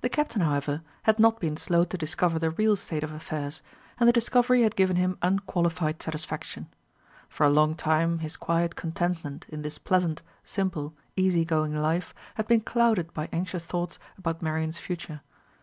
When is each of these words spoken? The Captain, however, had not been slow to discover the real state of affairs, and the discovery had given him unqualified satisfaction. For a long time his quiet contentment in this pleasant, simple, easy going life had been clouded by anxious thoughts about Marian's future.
The 0.00 0.08
Captain, 0.08 0.40
however, 0.40 0.80
had 1.02 1.18
not 1.18 1.38
been 1.38 1.58
slow 1.58 1.84
to 1.84 1.98
discover 1.98 2.38
the 2.38 2.48
real 2.48 2.76
state 2.76 3.04
of 3.04 3.12
affairs, 3.12 3.60
and 3.98 4.08
the 4.08 4.10
discovery 4.14 4.62
had 4.62 4.74
given 4.74 4.96
him 4.96 5.18
unqualified 5.20 6.02
satisfaction. 6.02 6.70
For 7.28 7.44
a 7.44 7.50
long 7.50 7.74
time 7.74 8.20
his 8.20 8.38
quiet 8.38 8.74
contentment 8.74 9.44
in 9.50 9.60
this 9.60 9.76
pleasant, 9.76 10.22
simple, 10.44 10.94
easy 11.14 11.44
going 11.44 11.74
life 11.76 12.14
had 12.36 12.46
been 12.48 12.62
clouded 12.62 13.12
by 13.12 13.28
anxious 13.34 13.66
thoughts 13.66 13.98
about 14.16 14.40
Marian's 14.40 14.78
future. 14.78 15.20